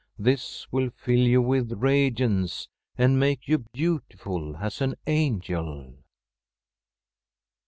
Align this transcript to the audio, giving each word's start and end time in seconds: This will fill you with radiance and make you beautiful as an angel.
This 0.17 0.65
will 0.71 0.89
fill 0.89 1.19
you 1.27 1.43
with 1.43 1.73
radiance 1.73 2.67
and 2.97 3.19
make 3.19 3.47
you 3.47 3.59
beautiful 3.71 4.57
as 4.57 4.81
an 4.81 4.95
angel. 5.05 5.93